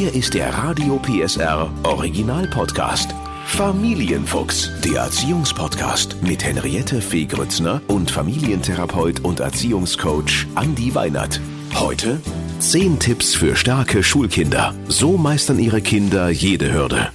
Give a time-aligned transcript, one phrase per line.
[0.00, 3.14] Hier ist der Radio PSR Original Podcast.
[3.44, 11.38] Familienfuchs, der Erziehungspodcast mit Henriette Fee Grützner und Familientherapeut und Erziehungscoach Andi Weinert.
[11.74, 12.18] Heute
[12.60, 14.72] 10 Tipps für starke Schulkinder.
[14.88, 17.10] So meistern ihre Kinder jede Hürde.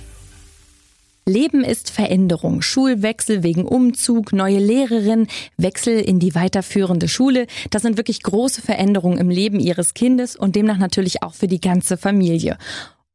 [1.28, 2.62] Leben ist Veränderung.
[2.62, 5.26] Schulwechsel wegen Umzug, neue Lehrerin,
[5.58, 7.48] Wechsel in die weiterführende Schule.
[7.72, 11.60] Das sind wirklich große Veränderungen im Leben Ihres Kindes und demnach natürlich auch für die
[11.60, 12.60] ganze Familie.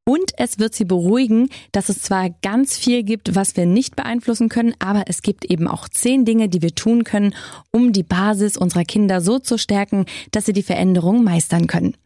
[0.05, 4.49] Und es wird sie beruhigen, dass es zwar ganz viel gibt, was wir nicht beeinflussen
[4.49, 7.33] können, aber es gibt eben auch zehn Dinge, die wir tun können,
[7.71, 11.97] um die Basis unserer Kinder so zu stärken, dass sie die Veränderung meistern können.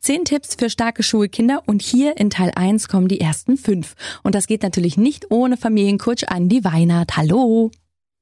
[0.00, 3.94] Zehn Tipps für starke Schulkinder und hier in Teil 1 kommen die ersten fünf.
[4.22, 7.16] Und das geht natürlich nicht ohne Familiencoach Andi Weinert.
[7.16, 7.70] Hallo.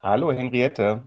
[0.03, 1.03] Hallo Henriette.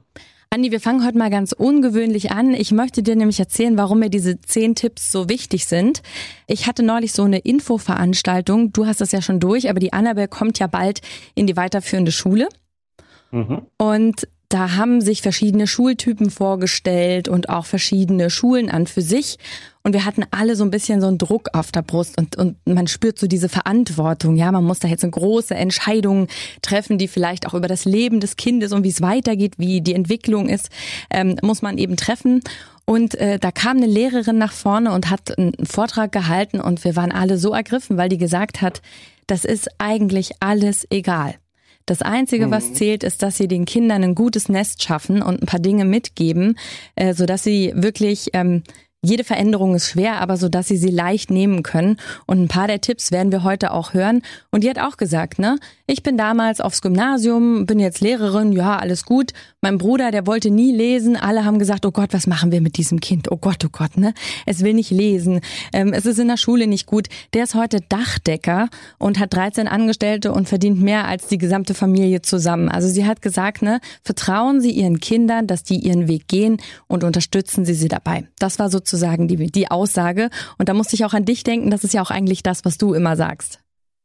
[0.51, 2.53] Andi, wir fangen heute mal ganz ungewöhnlich an.
[2.53, 6.01] Ich möchte dir nämlich erzählen, warum mir diese zehn Tipps so wichtig sind.
[6.47, 8.73] Ich hatte neulich so eine Infoveranstaltung.
[8.73, 11.01] Du hast das ja schon durch, aber die Annabelle kommt ja bald
[11.35, 12.49] in die weiterführende Schule.
[13.31, 13.61] Mhm.
[13.77, 19.37] Und da haben sich verschiedene Schultypen vorgestellt und auch verschiedene Schulen an für sich.
[19.83, 22.57] Und wir hatten alle so ein bisschen so einen Druck auf der Brust und, und
[22.65, 24.35] man spürt so diese Verantwortung.
[24.35, 26.27] Ja, man muss da jetzt eine große Entscheidung
[26.61, 29.93] treffen, die vielleicht auch über das Leben des Kindes und wie es weitergeht, wie die
[29.93, 30.69] Entwicklung ist,
[31.09, 32.41] ähm, muss man eben treffen.
[32.83, 36.95] Und äh, da kam eine Lehrerin nach vorne und hat einen Vortrag gehalten und wir
[36.95, 38.81] waren alle so ergriffen, weil die gesagt hat,
[39.27, 41.35] das ist eigentlich alles egal.
[41.85, 42.75] Das Einzige, was mhm.
[42.75, 46.57] zählt, ist, dass sie den Kindern ein gutes Nest schaffen und ein paar Dinge mitgeben,
[46.95, 48.63] äh, so dass sie wirklich ähm,
[49.01, 51.97] jede Veränderung ist schwer, aber so dass sie sie leicht nehmen können.
[52.25, 54.21] Und ein paar der Tipps werden wir heute auch hören.
[54.51, 58.77] Und die hat auch gesagt, ne, ich bin damals aufs Gymnasium, bin jetzt Lehrerin, ja,
[58.77, 59.31] alles gut.
[59.61, 61.15] Mein Bruder, der wollte nie lesen.
[61.15, 63.31] Alle haben gesagt, oh Gott, was machen wir mit diesem Kind?
[63.31, 64.13] Oh Gott, oh Gott, ne?
[64.45, 65.39] Es will nicht lesen.
[65.71, 67.07] Ähm, es ist in der Schule nicht gut.
[67.33, 72.21] Der ist heute Dachdecker und hat 13 Angestellte und verdient mehr als die gesamte Familie
[72.21, 72.67] zusammen.
[72.67, 77.05] Also sie hat gesagt, ne, vertrauen Sie Ihren Kindern, dass die ihren Weg gehen und
[77.05, 78.27] unterstützen Sie sie dabei.
[78.39, 80.29] Das war so sozusagen die, die Aussage.
[80.57, 82.77] Und da musste ich auch an dich denken, das ist ja auch eigentlich das, was
[82.77, 83.59] du immer sagst.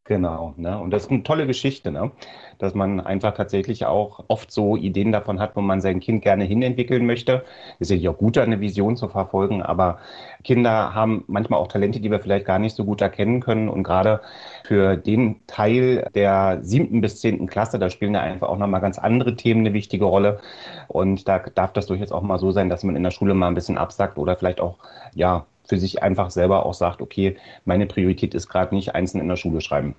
[0.06, 0.78] Genau, ne?
[0.78, 2.10] Und das ist eine tolle Geschichte, ne?
[2.58, 6.44] Dass man einfach tatsächlich auch oft so Ideen davon hat, wo man sein Kind gerne
[6.44, 7.42] hinentwickeln möchte.
[7.78, 9.98] Ist ja auch gut, eine Vision zu verfolgen, aber
[10.44, 13.70] Kinder haben manchmal auch Talente, die wir vielleicht gar nicht so gut erkennen können.
[13.70, 14.20] Und gerade
[14.64, 18.98] für den Teil der siebten bis zehnten Klasse, da spielen ja einfach auch nochmal ganz
[18.98, 20.38] andere Themen eine wichtige Rolle.
[20.86, 23.48] Und da darf das durchaus auch mal so sein, dass man in der Schule mal
[23.48, 24.76] ein bisschen absackt oder vielleicht auch,
[25.14, 29.28] ja, für sich einfach selber auch sagt, okay, meine Priorität ist gerade nicht einzeln in
[29.28, 29.94] der Schule schreiben.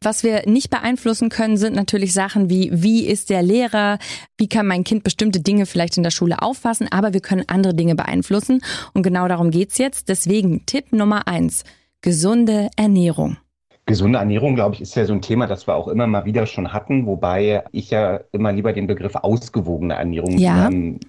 [0.00, 3.98] Was wir nicht beeinflussen können, sind natürlich Sachen wie, wie ist der Lehrer,
[4.36, 7.74] wie kann mein Kind bestimmte Dinge vielleicht in der Schule auffassen, aber wir können andere
[7.74, 8.60] Dinge beeinflussen.
[8.94, 10.08] Und genau darum geht's jetzt.
[10.08, 11.64] Deswegen Tipp Nummer eins,
[12.00, 13.38] gesunde Ernährung.
[13.86, 16.46] Gesunde Ernährung, glaube ich, ist ja so ein Thema, das wir auch immer mal wieder
[16.46, 20.68] schon hatten, wobei ich ja immer lieber den Begriff ausgewogene Ernährung ja.
[20.68, 21.00] ähm,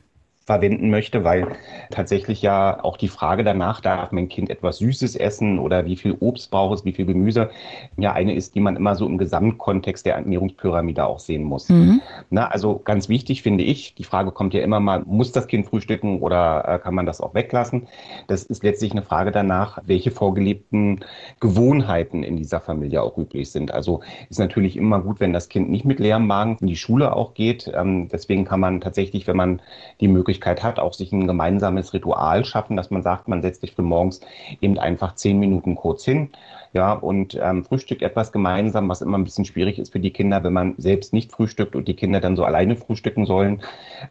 [0.50, 1.46] verwenden möchte, weil
[1.92, 6.18] tatsächlich ja auch die Frage danach, darf mein Kind etwas Süßes essen oder wie viel
[6.20, 7.52] Obst braucht es, wie viel Gemüse,
[7.98, 11.70] ja eine ist, die man immer so im Gesamtkontext der Ernährungspyramide auch sehen muss.
[11.70, 12.02] Mhm.
[12.32, 15.68] Na, also ganz wichtig finde ich, die Frage kommt ja immer mal, muss das Kind
[15.68, 17.88] frühstücken oder äh, kann man das auch weglassen?
[18.26, 21.06] Das ist letztlich eine Frage danach, welche vorgelebten
[21.40, 23.72] Gewohnheiten in dieser Familie auch üblich sind.
[23.72, 24.02] Also
[24.32, 27.36] ist natürlich immer gut, wenn das Kind nicht mit leerem Magen in die Schule auch
[27.36, 27.72] geht.
[27.72, 29.62] Ähm, deswegen kann man tatsächlich, wenn man
[30.02, 33.62] die Möglichkeit Möglichkeit hat, auch sich ein gemeinsames Ritual schaffen, dass man sagt, man setzt
[33.62, 34.22] sich für morgens
[34.62, 36.30] eben einfach zehn Minuten kurz hin,
[36.72, 40.44] ja, und ähm, frühstückt etwas gemeinsam, was immer ein bisschen schwierig ist für die Kinder,
[40.44, 43.62] wenn man selbst nicht frühstückt und die Kinder dann so alleine frühstücken sollen,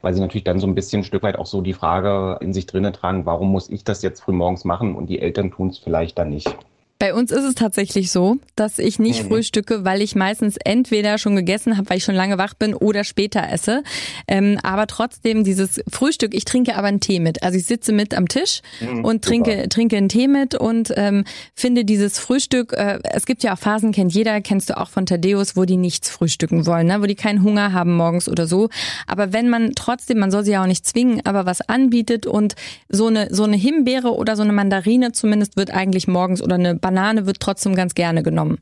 [0.03, 2.53] weil sie natürlich dann so ein bisschen ein Stück weit auch so die Frage in
[2.53, 5.69] sich drinnen tragen, warum muss ich das jetzt früh morgens machen und die Eltern tun
[5.69, 6.55] es vielleicht dann nicht.
[7.01, 9.29] Bei uns ist es tatsächlich so, dass ich nicht mhm.
[9.29, 13.05] frühstücke, weil ich meistens entweder schon gegessen habe, weil ich schon lange wach bin, oder
[13.05, 13.85] später esse.
[14.27, 17.45] Ähm, aber trotzdem dieses Frühstück, ich trinke aber einen Tee mit.
[17.45, 21.23] Also ich sitze mit am Tisch mhm, und trinke, trinke einen Tee mit und ähm,
[21.55, 25.07] finde dieses Frühstück, äh, es gibt ja auch Phasen, kennt jeder, kennst du auch von
[25.07, 27.01] Thaddeus, wo die nichts frühstücken wollen, ne?
[27.01, 28.71] wo die keinen Hunger haben morgens oder so.
[29.07, 32.57] Aber wenn man trotzdem, man soll sie ja auch nicht zwingen, aber was anbietet und
[32.89, 36.75] so eine, so eine Himbeere oder so eine Mandarine zumindest wird eigentlich morgens oder eine
[36.89, 38.61] Banane wird trotzdem ganz gerne genommen.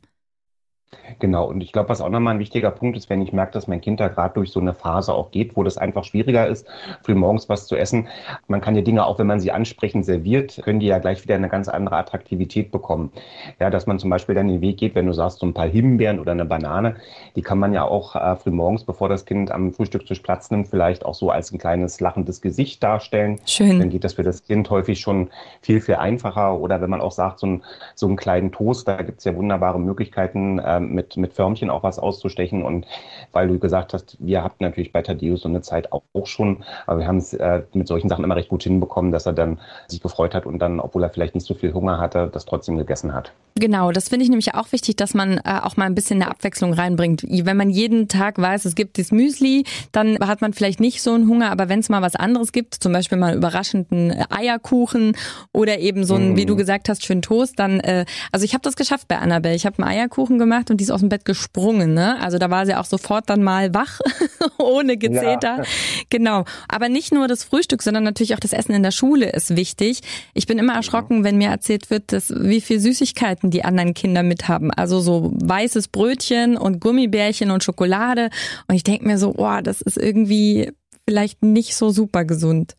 [1.18, 3.66] Genau, und ich glaube, was auch nochmal ein wichtiger Punkt ist, wenn ich merke, dass
[3.66, 6.66] mein Kind da gerade durch so eine Phase auch geht, wo das einfach schwieriger ist,
[7.02, 8.08] früh morgens was zu essen.
[8.48, 11.34] Man kann ja Dinge, auch wenn man sie ansprechend serviert, können die ja gleich wieder
[11.34, 13.12] eine ganz andere Attraktivität bekommen.
[13.58, 15.68] Ja, dass man zum Beispiel dann den Weg geht, wenn du sagst, so ein paar
[15.68, 16.96] Himbeeren oder eine Banane,
[17.34, 20.68] die kann man ja auch äh, früh morgens, bevor das Kind am Frühstückstisch Platz nimmt,
[20.68, 23.40] vielleicht auch so als ein kleines lachendes Gesicht darstellen.
[23.46, 23.78] Schön.
[23.78, 25.30] Dann geht das für das Kind häufig schon
[25.62, 26.58] viel, viel einfacher.
[26.58, 29.34] Oder wenn man auch sagt, so, ein, so einen kleinen Toast, da gibt es ja
[29.34, 32.62] wunderbare Möglichkeiten, äh, mit, mit Förmchen auch was auszustechen.
[32.62, 32.86] Und
[33.32, 36.64] weil du gesagt hast, wir hatten natürlich bei Thaddeus so eine Zeit auch, auch schon,
[36.86, 39.58] aber wir haben es äh, mit solchen Sachen immer recht gut hinbekommen, dass er dann
[39.88, 42.76] sich gefreut hat und dann, obwohl er vielleicht nicht so viel Hunger hatte, das trotzdem
[42.76, 43.32] gegessen hat.
[43.58, 46.30] Genau, das finde ich nämlich auch wichtig, dass man äh, auch mal ein bisschen eine
[46.30, 47.24] Abwechslung reinbringt.
[47.26, 51.14] Wenn man jeden Tag weiß, es gibt das Müsli, dann hat man vielleicht nicht so
[51.14, 55.16] einen Hunger, aber wenn es mal was anderes gibt, zum Beispiel mal überraschenden Eierkuchen
[55.52, 56.36] oder eben so ein, mm.
[56.36, 59.54] wie du gesagt hast, schön Toast, dann, äh, also ich habe das geschafft bei Annabelle.
[59.54, 62.20] Ich habe einen Eierkuchen gemacht und die ist aus dem Bett gesprungen, ne?
[62.20, 64.00] Also da war sie auch sofort dann mal wach,
[64.58, 65.58] ohne Gezeter.
[65.58, 65.64] Ja.
[66.10, 66.44] Genau.
[66.68, 70.00] Aber nicht nur das Frühstück, sondern natürlich auch das Essen in der Schule ist wichtig.
[70.34, 74.22] Ich bin immer erschrocken, wenn mir erzählt wird, dass wie viel Süßigkeiten die anderen Kinder
[74.22, 74.70] mithaben.
[74.70, 78.30] Also so weißes Brötchen und Gummibärchen und Schokolade.
[78.68, 80.72] Und ich denke mir so, oh, das ist irgendwie
[81.08, 82.76] vielleicht nicht so super gesund.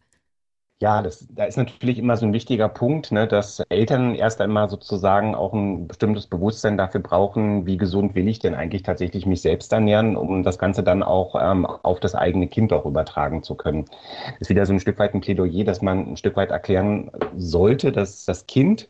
[0.79, 4.69] Ja, das, da ist natürlich immer so ein wichtiger Punkt, ne, dass Eltern erst einmal
[4.69, 9.41] sozusagen auch ein bestimmtes Bewusstsein dafür brauchen, wie gesund will ich denn eigentlich tatsächlich mich
[9.41, 13.55] selbst ernähren, um das Ganze dann auch ähm, auf das eigene Kind auch übertragen zu
[13.55, 13.85] können.
[14.33, 17.09] Das ist wieder so ein Stück weit ein Plädoyer, dass man ein Stück weit erklären
[17.35, 18.87] sollte, dass das Kind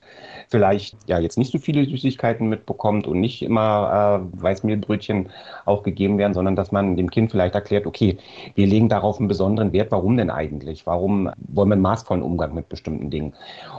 [0.50, 5.30] vielleicht ja jetzt nicht so viele Süßigkeiten mitbekommt und nicht immer äh, Weißmehlbrötchen
[5.64, 8.18] auch gegeben werden, sondern dass man dem Kind vielleicht erklärt, okay,
[8.56, 10.86] wir legen darauf einen besonderen Wert, warum denn eigentlich?
[10.86, 13.34] Warum wollen wir einen maßvollen Umgang mit bestimmten Dingen?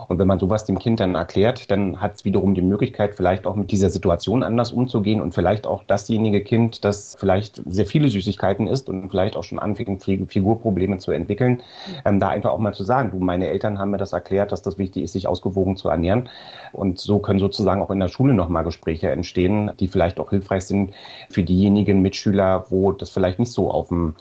[0.09, 3.47] Und wenn man sowas dem Kind dann erklärt, dann hat es wiederum die Möglichkeit, vielleicht
[3.47, 8.09] auch mit dieser Situation anders umzugehen und vielleicht auch dasjenige Kind, das vielleicht sehr viele
[8.09, 11.63] Süßigkeiten isst und vielleicht auch schon anfängt, Figurprobleme zu entwickeln,
[12.05, 14.63] ähm, da einfach auch mal zu sagen, du, meine Eltern haben mir das erklärt, dass
[14.63, 16.29] das wichtig ist, sich ausgewogen zu ernähren.
[16.73, 20.65] Und so können sozusagen auch in der Schule nochmal Gespräche entstehen, die vielleicht auch hilfreich
[20.65, 20.95] sind
[21.29, 24.15] für diejenigen Mitschüler, wo das vielleicht nicht so auf dem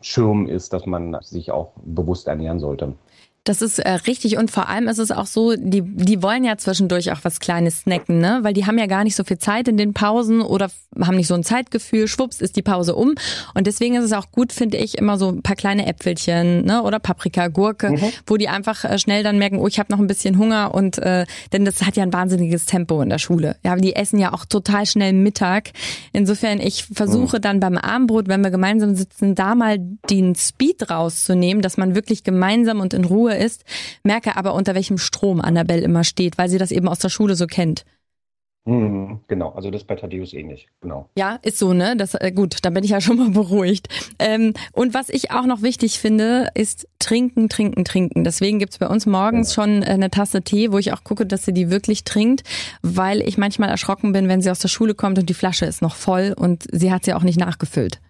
[0.00, 2.94] Schirm ist, dass man sich auch bewusst ernähren sollte.
[3.44, 6.56] Das ist äh, richtig und vor allem ist es auch so, die, die wollen ja
[6.58, 8.38] zwischendurch auch was Kleines snacken, ne?
[8.42, 11.26] Weil die haben ja gar nicht so viel Zeit in den Pausen oder haben nicht
[11.26, 12.06] so ein Zeitgefühl.
[12.06, 13.14] Schwupps ist die Pause um.
[13.54, 16.82] Und deswegen ist es auch gut, finde ich, immer so ein paar kleine Äpfelchen, ne?
[16.84, 18.12] Oder Paprika, Gurke, mhm.
[18.26, 20.98] wo die einfach äh, schnell dann merken, oh, ich habe noch ein bisschen Hunger und
[20.98, 23.56] äh, denn das hat ja ein wahnsinniges Tempo in der Schule.
[23.64, 25.70] Ja, die essen ja auch total schnell Mittag.
[26.12, 27.42] Insofern, ich versuche mhm.
[27.42, 29.78] dann beim Abendbrot, wenn wir gemeinsam sitzen, da mal
[30.08, 33.64] den Speed rauszunehmen, dass man wirklich gemeinsam und in Ruhe Ruhe ist,
[34.02, 37.34] merke aber, unter welchem Strom Annabelle immer steht, weil sie das eben aus der Schule
[37.34, 37.84] so kennt.
[38.64, 41.08] Mhm, genau, also das bei Thaddeus ähnlich, genau.
[41.18, 41.96] Ja, ist so, ne?
[41.96, 43.88] Das äh, gut, da bin ich ja schon mal beruhigt.
[44.20, 48.22] Ähm, und was ich auch noch wichtig finde, ist trinken, trinken, trinken.
[48.22, 49.62] Deswegen gibt's bei uns morgens ja.
[49.62, 52.44] schon äh, eine Tasse Tee, wo ich auch gucke, dass sie die wirklich trinkt,
[52.82, 55.82] weil ich manchmal erschrocken bin, wenn sie aus der Schule kommt und die Flasche ist
[55.82, 58.00] noch voll und sie hat sie auch nicht nachgefüllt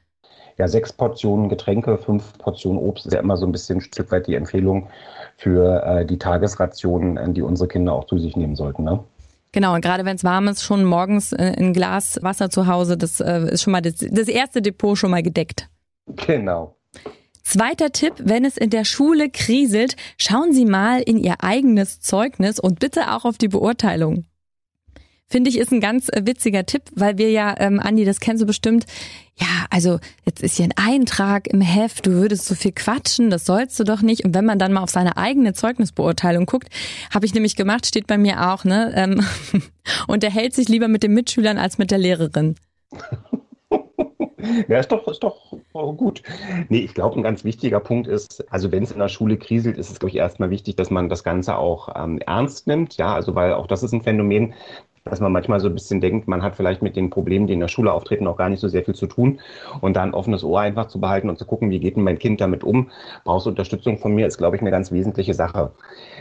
[0.62, 4.12] ja, sechs Portionen Getränke, fünf Portionen Obst ist ja immer so ein bisschen ein Stück
[4.12, 4.88] weit die Empfehlung
[5.36, 8.84] für äh, die Tagesrationen, äh, die unsere Kinder auch zu sich nehmen sollten.
[8.84, 9.02] Ne?
[9.50, 12.96] Genau, und gerade wenn es warm ist, schon morgens äh, ein Glas Wasser zu Hause,
[12.96, 15.68] das äh, ist schon mal das, das erste Depot schon mal gedeckt.
[16.28, 16.76] Genau.
[17.42, 22.60] Zweiter Tipp, wenn es in der Schule kriselt, schauen Sie mal in Ihr eigenes Zeugnis
[22.60, 24.26] und bitte auch auf die Beurteilung.
[25.32, 28.42] Finde ich, ist ein ganz äh, witziger Tipp, weil wir ja, ähm, Andi, das kennst
[28.42, 28.84] du bestimmt,
[29.40, 33.46] ja, also jetzt ist hier ein Eintrag im Heft, du würdest so viel quatschen, das
[33.46, 34.26] sollst du doch nicht.
[34.26, 36.68] Und wenn man dann mal auf seine eigene Zeugnisbeurteilung guckt,
[37.14, 38.92] habe ich nämlich gemacht, steht bei mir auch, ne?
[38.94, 39.24] Ähm,
[40.06, 42.56] und er hält sich lieber mit den Mitschülern als mit der Lehrerin.
[44.66, 46.20] Ja, ist doch, ist doch gut.
[46.68, 49.78] Nee, ich glaube, ein ganz wichtiger Punkt ist, also wenn es in der Schule kriselt,
[49.78, 52.96] ist es, glaube ich, erstmal wichtig, dass man das Ganze auch ähm, ernst nimmt.
[52.96, 54.54] Ja, also weil auch das ist ein Phänomen,
[55.04, 57.60] dass man manchmal so ein bisschen denkt, man hat vielleicht mit den Problemen, die in
[57.60, 59.40] der Schule auftreten, auch gar nicht so sehr viel zu tun.
[59.80, 62.18] Und da ein offenes Ohr einfach zu behalten und zu gucken, wie geht denn mein
[62.18, 62.90] Kind damit um,
[63.24, 65.72] brauchst du Unterstützung von mir, ist, glaube ich, eine ganz wesentliche Sache.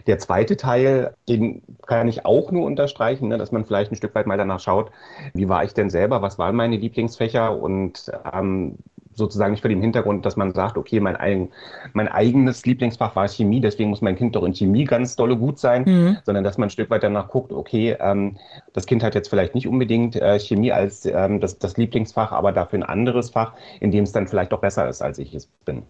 [0.08, 4.16] Der zweite Teil, den kann ich auch nur unterstreichen, ne, dass man vielleicht ein Stück
[4.16, 4.92] weit mal danach schaut,
[5.34, 8.78] wie war ich denn selber, was waren meine Lieblingsfächer und ähm,
[9.14, 11.50] sozusagen nicht vor dem Hintergrund, dass man sagt, okay, mein, eigen,
[11.94, 15.60] mein eigenes Lieblingsfach war Chemie, deswegen muss mein Kind doch in Chemie ganz dolle gut
[15.60, 16.18] sein, mhm.
[16.24, 18.38] sondern dass man ein Stück weit danach guckt, okay, ähm,
[18.74, 22.52] das Kind hat jetzt vielleicht nicht unbedingt äh, Chemie als ähm, das, das Lieblingsfach, aber
[22.52, 25.48] dafür ein anderes Fach, in dem es dann vielleicht doch besser ist, als ich es
[25.66, 25.84] bin.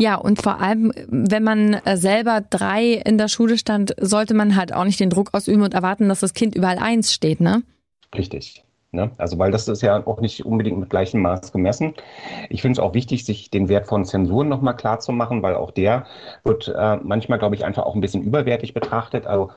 [0.00, 4.54] Ja, und vor allem, wenn man äh, selber drei in der Schule stand, sollte man
[4.54, 7.62] halt auch nicht den Druck ausüben und erwarten, dass das Kind überall eins steht, ne?
[8.14, 8.64] Richtig.
[8.90, 9.10] Ne?
[9.18, 11.92] Also weil das ist ja auch nicht unbedingt mit gleichem Maß gemessen.
[12.48, 15.56] Ich finde es auch wichtig, sich den Wert von Zensuren nochmal klar zu machen, weil
[15.56, 16.06] auch der
[16.42, 19.26] wird äh, manchmal, glaube ich, einfach auch ein bisschen überwertig betrachtet.
[19.26, 19.50] Also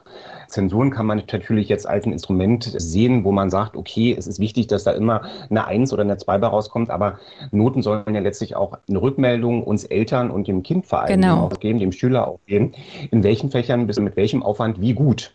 [0.49, 4.39] Zensuren kann man natürlich jetzt als ein Instrument sehen, wo man sagt, okay, es ist
[4.39, 7.17] wichtig, dass da immer eine Eins oder eine Zwei bei rauskommt, aber
[7.51, 11.45] Noten sollen ja letztlich auch eine Rückmeldung uns Eltern und dem Kind vor allem genau.
[11.45, 12.73] auch geben, dem Schüler auch geben,
[13.11, 15.33] in welchen Fächern bis mit welchem Aufwand wie gut.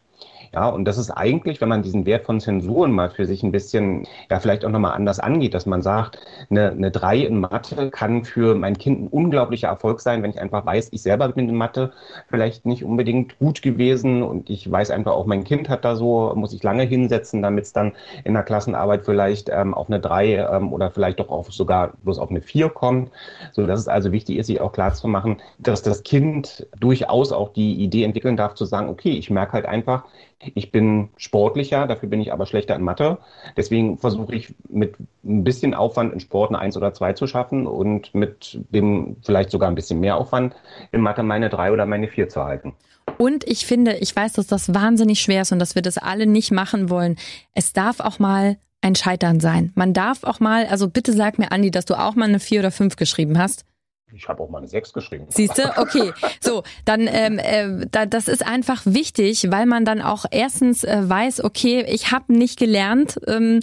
[0.52, 3.52] Ja, und das ist eigentlich, wenn man diesen Wert von Zensuren mal für sich ein
[3.52, 6.18] bisschen, ja, vielleicht auch nochmal anders angeht, dass man sagt,
[6.50, 10.40] eine, eine 3 in Mathe kann für mein Kind ein unglaublicher Erfolg sein, wenn ich
[10.40, 11.92] einfach weiß, ich selber bin in Mathe
[12.28, 16.32] vielleicht nicht unbedingt gut gewesen und ich weiß einfach auch, mein Kind hat da so,
[16.34, 17.92] muss ich lange hinsetzen, damit es dann
[18.24, 22.18] in der Klassenarbeit vielleicht ähm, auf eine 3 ähm, oder vielleicht doch auf sogar bloß
[22.18, 23.10] auf eine 4 kommt.
[23.52, 27.32] So dass es also wichtig ist, sich auch klar zu machen, dass das Kind durchaus
[27.32, 30.04] auch die Idee entwickeln darf, zu sagen, okay, ich merke halt einfach,
[30.38, 33.18] ich bin sportlicher, dafür bin ich aber schlechter in Mathe.
[33.56, 37.66] Deswegen versuche ich mit ein bisschen Aufwand in Sport eine Eins oder zwei zu schaffen
[37.66, 40.54] und mit dem vielleicht sogar ein bisschen mehr Aufwand
[40.92, 42.74] in Mathe meine drei oder meine vier zu halten.
[43.18, 46.26] Und ich finde, ich weiß, dass das wahnsinnig schwer ist und dass wir das alle
[46.26, 47.16] nicht machen wollen.
[47.54, 49.72] Es darf auch mal ein Scheitern sein.
[49.74, 52.60] Man darf auch mal, also bitte sag mir, Andi, dass du auch mal eine vier
[52.60, 53.64] oder fünf geschrieben hast.
[54.12, 55.26] Ich habe auch mal eine 6 geschrieben.
[55.28, 55.62] Siehst du?
[55.76, 56.12] Okay.
[56.40, 61.08] So, dann ähm, äh, da, das ist einfach wichtig, weil man dann auch erstens äh,
[61.08, 63.60] weiß, okay, ich habe nicht gelernt, ähm,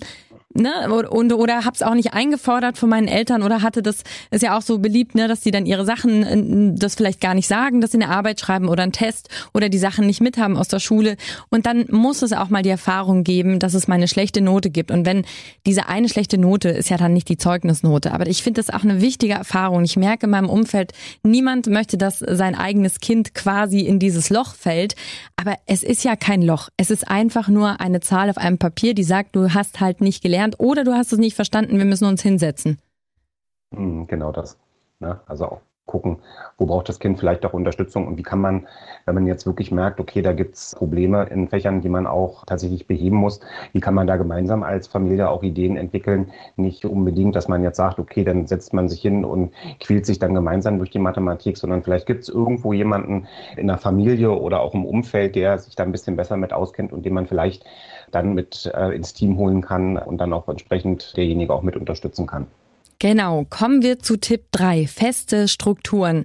[0.54, 4.58] ne, und oder hab's auch nicht eingefordert von meinen Eltern oder hatte das ist ja
[4.58, 7.82] auch so beliebt, ne, dass die dann ihre Sachen äh, das vielleicht gar nicht sagen,
[7.82, 10.80] dass sie eine Arbeit schreiben oder einen Test oder die Sachen nicht mithaben aus der
[10.80, 11.18] Schule
[11.50, 14.70] und dann muss es auch mal die Erfahrung geben, dass es mal eine schlechte Note
[14.70, 15.26] gibt und wenn
[15.66, 18.84] diese eine schlechte Note ist ja dann nicht die Zeugnisnote, aber ich finde das auch
[18.84, 19.84] eine wichtige Erfahrung.
[19.84, 20.94] Ich merke in meinem Umfeld,
[21.24, 24.96] niemand möchte, dass sein eigenes Kind quasi in dieses Loch fällt,
[25.36, 26.70] aber es ist ja kein Loch.
[26.78, 30.22] Es ist einfach nur eine Zahl auf einem Papier, die sagt, du hast halt nicht
[30.22, 32.80] gelernt gelernt oder du hast es nicht verstanden, wir müssen uns hinsetzen.
[33.74, 34.58] Hm, genau das.
[35.00, 35.20] Ne?
[35.26, 36.20] Also auch gucken,
[36.58, 38.68] wo braucht das Kind vielleicht auch Unterstützung und wie kann man,
[39.06, 42.46] wenn man jetzt wirklich merkt, okay, da gibt es Probleme in Fächern, die man auch
[42.46, 43.42] tatsächlich beheben muss,
[43.74, 46.32] wie kann man da gemeinsam als Familie auch Ideen entwickeln?
[46.56, 50.20] Nicht unbedingt, dass man jetzt sagt, okay, dann setzt man sich hin und quält sich
[50.20, 54.62] dann gemeinsam durch die Mathematik, sondern vielleicht gibt es irgendwo jemanden in der Familie oder
[54.62, 57.66] auch im Umfeld, der sich da ein bisschen besser mit auskennt und den man vielleicht
[58.12, 62.26] dann mit äh, ins Team holen kann und dann auch entsprechend derjenige auch mit unterstützen
[62.26, 62.48] kann.
[63.04, 66.24] Genau, kommen wir zu Tipp 3, feste Strukturen.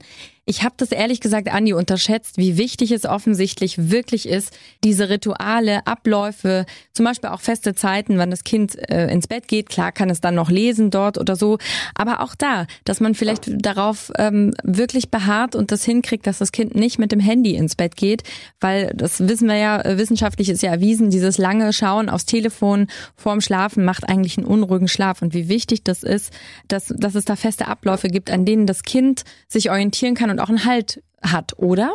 [0.48, 5.86] Ich habe das ehrlich gesagt, Andi, unterschätzt, wie wichtig es offensichtlich wirklich ist, diese Rituale,
[5.86, 6.64] Abläufe,
[6.94, 9.68] zum Beispiel auch feste Zeiten, wann das Kind äh, ins Bett geht.
[9.68, 11.58] Klar kann es dann noch lesen dort oder so,
[11.94, 16.50] aber auch da, dass man vielleicht darauf ähm, wirklich beharrt und das hinkriegt, dass das
[16.50, 18.22] Kind nicht mit dem Handy ins Bett geht,
[18.58, 22.86] weil das wissen wir ja, äh, wissenschaftlich ist ja erwiesen, dieses lange Schauen aufs Telefon
[23.16, 25.20] vorm Schlafen macht eigentlich einen unruhigen Schlaf.
[25.20, 26.32] Und wie wichtig das ist,
[26.68, 30.37] dass, dass es da feste Abläufe gibt, an denen das Kind sich orientieren kann und
[30.38, 31.94] und auch einen Halt hat, oder?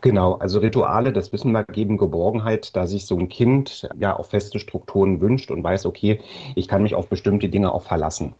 [0.00, 4.30] Genau, also Rituale, das wissen wir, geben Geborgenheit, da sich so ein Kind ja auf
[4.30, 6.20] feste Strukturen wünscht und weiß, okay,
[6.56, 8.34] ich kann mich auf bestimmte Dinge auch verlassen.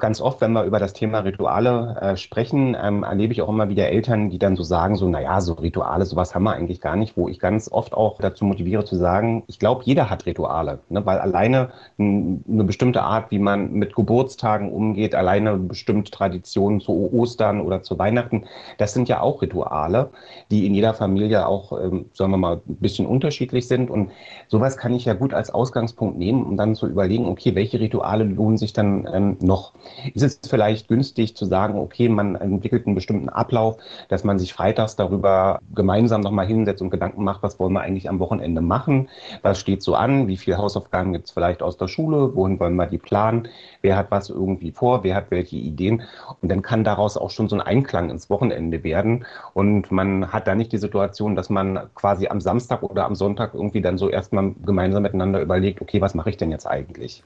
[0.00, 3.68] Ganz oft, wenn wir über das Thema Rituale äh, sprechen, ähm, erlebe ich auch immer
[3.68, 6.96] wieder Eltern, die dann so sagen, so, naja, so Rituale, sowas haben wir eigentlich gar
[6.96, 10.80] nicht, wo ich ganz oft auch dazu motiviere zu sagen, ich glaube, jeder hat Rituale,
[10.88, 11.04] ne?
[11.04, 17.60] weil alleine eine bestimmte Art, wie man mit Geburtstagen umgeht, alleine bestimmte Traditionen zu Ostern
[17.60, 18.44] oder zu Weihnachten,
[18.78, 20.10] das sind ja auch Rituale,
[20.50, 24.10] die in jeder Familie auch, ähm, sagen wir mal, ein bisschen unterschiedlich sind und
[24.48, 28.24] sowas kann ich ja gut als Ausgangspunkt nehmen, um dann zu überlegen, okay, welche Rituale
[28.24, 29.72] lohnen sich dann ähm, noch?
[30.14, 33.76] Ist es vielleicht günstig zu sagen, okay, man entwickelt einen bestimmten Ablauf,
[34.08, 38.08] dass man sich freitags darüber gemeinsam nochmal hinsetzt und Gedanken macht, was wollen wir eigentlich
[38.08, 39.08] am Wochenende machen,
[39.42, 42.76] was steht so an, wie viele Hausaufgaben gibt es vielleicht aus der Schule, wohin wollen
[42.76, 43.48] wir die planen,
[43.82, 46.02] wer hat was irgendwie vor, wer hat welche Ideen?
[46.40, 49.26] Und dann kann daraus auch schon so ein Einklang ins Wochenende werden.
[49.54, 53.54] Und man hat da nicht die Situation, dass man quasi am Samstag oder am Sonntag
[53.54, 57.22] irgendwie dann so erstmal gemeinsam miteinander überlegt, okay, was mache ich denn jetzt eigentlich?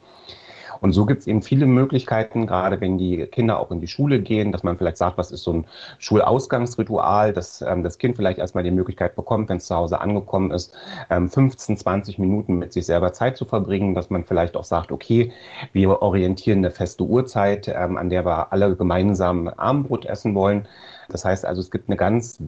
[0.85, 4.21] Und so gibt es eben viele Möglichkeiten, gerade wenn die Kinder auch in die Schule
[4.21, 5.67] gehen, dass man vielleicht sagt, was ist so ein
[5.99, 10.51] Schulausgangsritual, dass ähm, das Kind vielleicht erstmal die Möglichkeit bekommt, wenn es zu Hause angekommen
[10.51, 10.75] ist,
[11.09, 14.93] ähm, 15, 20 Minuten mit sich selber Zeit zu verbringen, dass man vielleicht auch sagt,
[14.93, 15.33] okay,
[15.73, 20.69] wir orientieren eine feste Uhrzeit, ähm, an der wir alle gemeinsam Abendbrot essen wollen.
[21.09, 22.39] Das heißt also, es gibt eine ganz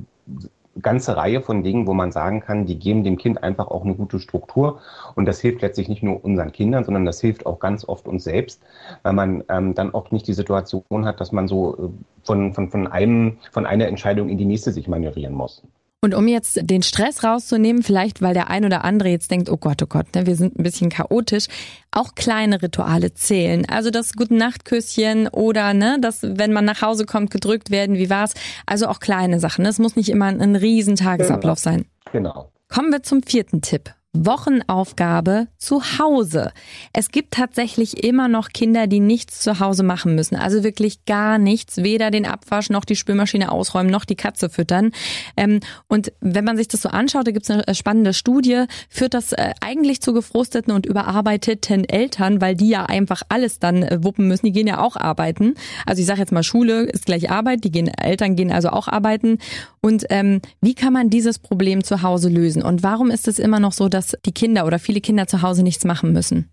[0.82, 3.94] ganze Reihe von Dingen, wo man sagen kann, die geben dem Kind einfach auch eine
[3.94, 4.80] gute Struktur.
[5.14, 8.24] Und das hilft letztlich nicht nur unseren Kindern, sondern das hilft auch ganz oft uns
[8.24, 8.62] selbst,
[9.02, 11.88] weil man ähm, dann auch nicht die Situation hat, dass man so äh,
[12.24, 15.62] von, von, von, einem, von einer Entscheidung in die nächste sich manövrieren muss.
[16.06, 19.56] Und um jetzt den Stress rauszunehmen, vielleicht weil der ein oder andere jetzt denkt, oh
[19.56, 21.48] Gott, oh Gott, ne, wir sind ein bisschen chaotisch,
[21.90, 23.66] auch kleine Rituale zählen.
[23.68, 28.08] Also das Guten Nachtküsschen oder ne, das, wenn man nach Hause kommt, gedrückt werden, wie
[28.08, 28.34] war's?
[28.66, 29.66] Also auch kleine Sachen.
[29.66, 31.74] Es muss nicht immer ein riesen Tagesablauf genau.
[31.74, 31.86] sein.
[32.12, 32.52] Genau.
[32.68, 33.92] Kommen wir zum vierten Tipp.
[34.24, 36.52] Wochenaufgabe zu Hause.
[36.92, 40.36] Es gibt tatsächlich immer noch Kinder, die nichts zu Hause machen müssen.
[40.36, 41.78] Also wirklich gar nichts.
[41.78, 44.92] Weder den Abwasch noch die Spülmaschine ausräumen noch die Katze füttern.
[45.36, 49.14] Ähm, und wenn man sich das so anschaut, da gibt es eine spannende Studie, führt
[49.14, 53.98] das äh, eigentlich zu gefrusteten und überarbeiteten Eltern, weil die ja einfach alles dann äh,
[54.02, 54.46] wuppen müssen.
[54.46, 55.54] Die gehen ja auch arbeiten.
[55.84, 57.64] Also ich sage jetzt mal, Schule ist gleich Arbeit.
[57.64, 59.38] Die gehen, Eltern gehen also auch arbeiten.
[59.86, 62.60] Und ähm, wie kann man dieses Problem zu Hause lösen?
[62.60, 65.42] Und warum ist es immer noch so, dass dass die Kinder oder viele Kinder zu
[65.42, 66.50] Hause nichts machen müssen?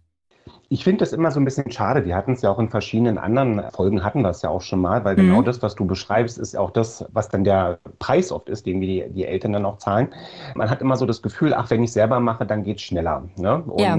[0.74, 2.03] Ich finde das immer so ein bisschen schade.
[2.03, 4.82] Wir hatten es ja auch in verschiedenen anderen Folgen, hatten wir es ja auch schon
[4.82, 5.34] mal, weil genau mhm.
[5.34, 8.82] genau das, was du beschreibst, ist auch das, was dann der Preis oft ist, den
[8.82, 10.10] wir die, die Eltern dann auch zahlen.
[10.56, 13.24] Man hat immer so das Gefühl, ach, wenn ich selber mache, dann geht es schneller.
[13.36, 13.62] Ne?
[13.63, 13.98] Und ja.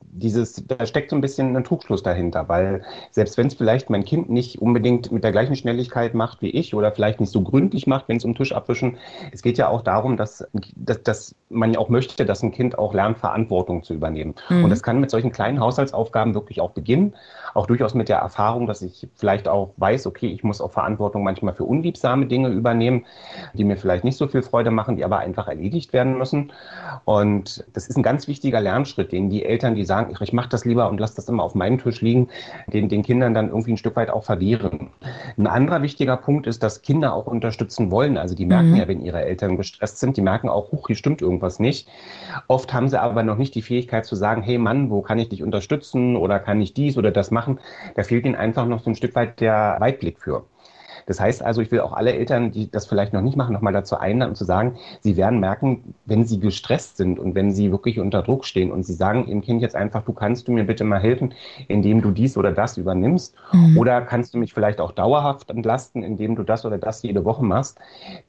[0.00, 4.04] dieses, da steckt so ein bisschen ein Trugschluss dahinter, weil selbst wenn es vielleicht mein
[4.04, 7.86] Kind nicht unbedingt mit der gleichen Schnelligkeit macht wie ich oder vielleicht nicht so gründlich
[7.86, 8.96] macht, wenn es um Tisch abwischen,
[9.32, 10.46] es geht ja auch darum, dass,
[10.76, 14.34] dass, dass man ja auch möchte, dass ein Kind auch lernt, Verantwortung zu übernehmen.
[14.48, 14.64] Mhm.
[14.64, 17.14] Und das kann mit solchen kleinen Haushaltsaufgaben Aufgaben wirklich auch beginnen.
[17.54, 21.24] Auch durchaus mit der Erfahrung, dass ich vielleicht auch weiß, okay, ich muss auch Verantwortung
[21.24, 23.06] manchmal für unliebsame Dinge übernehmen,
[23.54, 26.52] die mir vielleicht nicht so viel Freude machen, die aber einfach erledigt werden müssen.
[27.04, 30.64] Und das ist ein ganz wichtiger Lernschritt, den die Eltern, die sagen, ich mache das
[30.64, 32.28] lieber und lasse das immer auf meinem Tisch liegen,
[32.68, 34.90] den, den Kindern dann irgendwie ein Stück weit auch verwehren.
[35.36, 38.16] Ein anderer wichtiger Punkt ist, dass Kinder auch unterstützen wollen.
[38.16, 38.76] Also die merken mhm.
[38.76, 41.88] ja, wenn ihre Eltern gestresst sind, die merken auch, huch, hier stimmt irgendwas nicht.
[42.46, 45.30] Oft haben sie aber noch nicht die Fähigkeit zu sagen, hey Mann, wo kann ich
[45.30, 45.85] dich unterstützen?
[45.86, 47.60] Nutzen oder kann ich dies oder das machen.
[47.94, 50.44] Da fehlt ihnen einfach noch so ein Stück weit der Weitblick für.
[51.06, 53.72] Das heißt also, ich will auch alle Eltern, die das vielleicht noch nicht machen, nochmal
[53.72, 57.70] dazu einladen und zu sagen, sie werden merken, wenn sie gestresst sind und wenn sie
[57.70, 60.64] wirklich unter Druck stehen und sie sagen ihrem Kind jetzt einfach, du kannst du mir
[60.64, 61.32] bitte mal helfen,
[61.68, 63.78] indem du dies oder das übernimmst mhm.
[63.78, 67.44] oder kannst du mich vielleicht auch dauerhaft entlasten, indem du das oder das jede Woche
[67.44, 67.78] machst,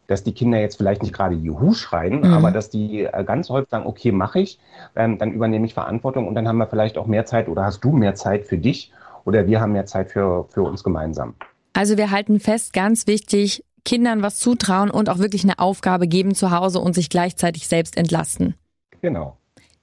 [0.05, 2.33] dass die Kinder jetzt vielleicht nicht gerade Juhu schreien, mhm.
[2.33, 4.59] aber dass die äh, ganz häufig sagen, okay, mache ich,
[4.95, 7.83] ähm, dann übernehme ich Verantwortung und dann haben wir vielleicht auch mehr Zeit oder hast
[7.83, 8.91] du mehr Zeit für dich
[9.25, 11.33] oder wir haben mehr Zeit für, für uns gemeinsam.
[11.77, 16.33] Also wir halten fest, ganz wichtig, Kindern was zutrauen und auch wirklich eine Aufgabe geben
[16.33, 18.55] zu Hause und sich gleichzeitig selbst entlasten.
[19.01, 19.37] Genau.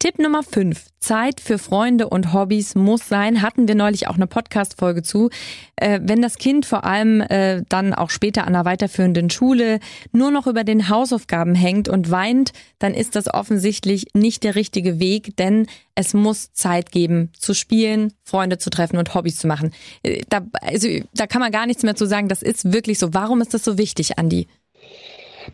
[0.05, 0.85] Tipp Nummer 5.
[1.01, 3.41] Zeit für Freunde und Hobbys muss sein.
[3.41, 5.31] Hatten wir neulich auch eine Podcast-Folge zu.
[5.77, 9.81] Äh, wenn das Kind vor allem äh, dann auch später an einer weiterführenden Schule
[10.13, 15.01] nur noch über den Hausaufgaben hängt und weint, dann ist das offensichtlich nicht der richtige
[15.01, 19.73] Weg, denn es muss Zeit geben, zu spielen, Freunde zu treffen und Hobbys zu machen.
[20.03, 22.29] Äh, da, also, da kann man gar nichts mehr zu sagen.
[22.29, 23.15] Das ist wirklich so.
[23.15, 24.49] Warum ist das so wichtig, Andi?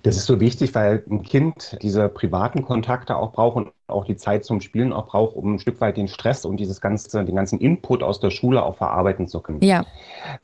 [0.02, 4.16] Das ist so wichtig, weil ein Kind diese privaten Kontakte auch braucht und auch die
[4.16, 7.36] Zeit zum Spielen auch braucht, um ein Stück weit den Stress und dieses ganze, den
[7.36, 9.60] ganzen Input aus der Schule auch verarbeiten zu können.
[9.62, 9.84] Ja.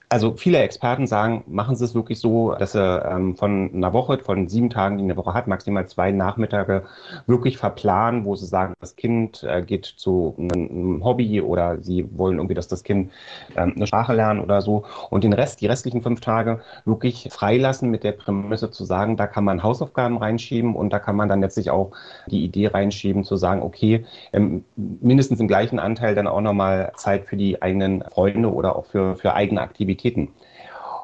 [0.09, 4.19] Also viele Experten sagen, machen Sie es wirklich so, dass Sie ähm, von einer Woche,
[4.19, 6.85] von sieben Tagen, die eine Woche hat, maximal zwei Nachmittage
[7.27, 12.37] wirklich verplanen, wo Sie sagen, das Kind äh, geht zu einem Hobby oder Sie wollen
[12.37, 13.11] irgendwie, dass das Kind
[13.57, 17.91] ähm, eine Sprache lernen oder so und den Rest, die restlichen fünf Tage wirklich freilassen
[17.91, 21.41] mit der Prämisse zu sagen, da kann man Hausaufgaben reinschieben und da kann man dann
[21.41, 21.93] letztlich auch
[22.27, 27.27] die Idee reinschieben zu sagen, okay, ähm, mindestens im gleichen Anteil dann auch nochmal Zeit
[27.27, 30.31] für die eigenen Freunde oder auch für, für eigene Aktivitäten.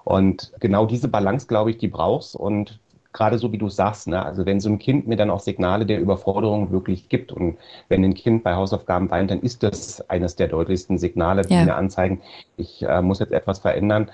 [0.05, 2.81] Und genau diese Balance, glaube ich, die brauchst und
[3.13, 4.25] gerade so wie du sagst, ne?
[4.25, 8.03] also wenn so ein Kind mir dann auch Signale der Überforderung wirklich gibt und wenn
[8.05, 11.65] ein Kind bei Hausaufgaben weint, dann ist das eines der deutlichsten Signale, die ja.
[11.65, 12.23] mir anzeigen,
[12.57, 14.11] ich äh, muss jetzt etwas verändern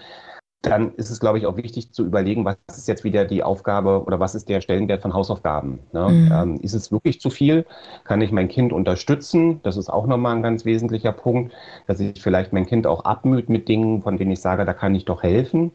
[0.63, 4.03] dann ist es, glaube ich, auch wichtig zu überlegen, was ist jetzt wieder die Aufgabe
[4.05, 5.79] oder was ist der Stellenwert von Hausaufgaben.
[5.93, 6.09] Ne?
[6.09, 6.33] Mhm.
[6.33, 7.65] Ähm, ist es wirklich zu viel?
[8.05, 9.61] Kann ich mein Kind unterstützen?
[9.63, 11.53] Das ist auch nochmal ein ganz wesentlicher Punkt,
[11.87, 14.95] dass ich vielleicht mein Kind auch abmüht mit Dingen, von denen ich sage, da kann
[14.97, 15.73] ich doch helfen.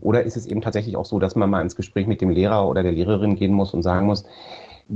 [0.00, 2.68] Oder ist es eben tatsächlich auch so, dass man mal ins Gespräch mit dem Lehrer
[2.68, 4.24] oder der Lehrerin gehen muss und sagen muss,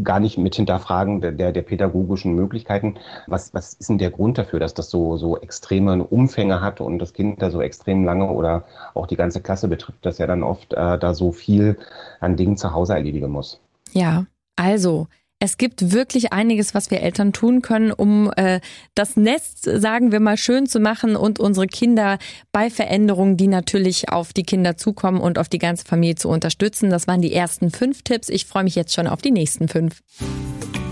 [0.04, 2.96] gar nicht mit hinterfragen der, der, der pädagogischen Möglichkeiten.
[3.26, 6.98] Was, was ist denn der Grund dafür, dass das so, so extreme Umfänge hat und
[6.98, 10.42] das Kind da so extrem lange oder auch die ganze Klasse betrifft, dass er dann
[10.42, 11.76] oft äh, da so viel
[12.20, 13.60] an Dingen zu Hause erledigen muss?
[13.92, 14.26] Ja,
[14.56, 15.08] also
[15.40, 18.60] es gibt wirklich einiges, was wir Eltern tun können, um äh,
[18.94, 22.18] das Nest, sagen wir mal, schön zu machen und unsere Kinder
[22.52, 26.90] bei Veränderungen, die natürlich auf die Kinder zukommen und auf die ganze Familie zu unterstützen.
[26.90, 28.28] Das waren die ersten fünf Tipps.
[28.28, 30.02] Ich freue mich jetzt schon auf die nächsten fünf.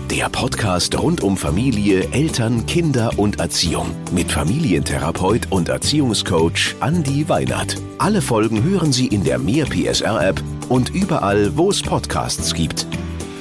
[0.09, 7.75] Der Podcast rund um Familie, Eltern, Kinder und Erziehung mit Familientherapeut und Erziehungscoach Andi Weinert.
[7.99, 12.87] Alle Folgen hören Sie in der Mehr PSR App und überall, wo es Podcasts gibt.